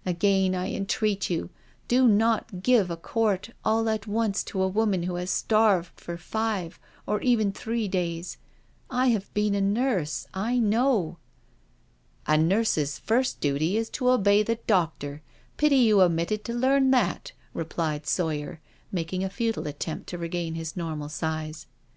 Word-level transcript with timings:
"Again, 0.04 0.52
I 0.56 0.72
entreat 0.72 1.30
you, 1.30 1.48
do 1.86 2.08
not 2.08 2.60
give 2.64 2.90
a 2.90 2.96
quart 2.96 3.50
all 3.64 3.88
at 3.88 4.04
once 4.08 4.42
to 4.42 4.60
a 4.60 4.66
woman 4.66 5.04
who 5.04 5.14
has 5.14 5.30
starved 5.30 6.00
for 6.00 6.16
five, 6.16 6.80
or 7.06 7.20
even 7.22 7.52
three 7.52 7.86
days— 7.86 8.36
I 8.90 9.10
have 9.10 9.32
been 9.32 9.54
a 9.54 9.60
nurse— 9.60 10.26
I 10.34 10.58
know."" 10.58 11.18
A 12.26 12.36
nurse's 12.36 12.98
first 12.98 13.38
duty 13.38 13.76
is 13.76 13.88
to 13.90 14.08
obey 14.10 14.42
the 14.42 14.58
doctor. 14.66 15.22
Pity 15.56 15.76
you 15.76 16.02
omitted 16.02 16.44
to 16.46 16.52
learn 16.52 16.90
that," 16.90 17.30
replied 17.54 18.08
Sawyer, 18.08 18.60
making 18.90 19.22
a 19.22 19.30
futile 19.30 19.68
attempt 19.68 20.08
to 20.08 20.18
regain 20.18 20.56
his 20.56 20.76
normal 20.76 21.08
size. 21.08 21.68